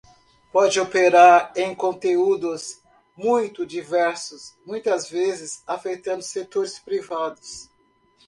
Pode 0.51 0.79
operar 0.81 1.53
em 1.55 1.75
conteúdos 1.75 2.81
muito 3.15 3.67
diversos, 3.67 4.55
muitas 4.65 5.07
vezes 5.07 5.61
afetando 5.67 6.23
setores 6.23 6.79
privados. 6.79 7.69